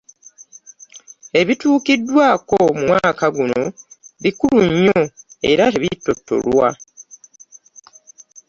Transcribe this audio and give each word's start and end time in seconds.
Ebituukiddwaako 1.39 2.55
mu 2.77 2.83
mwaka 2.89 3.25
guno 3.35 3.61
bikulu 4.23 4.59
nnyo 4.69 4.99
era 5.49 5.63
tebittottolwa. 5.73 6.69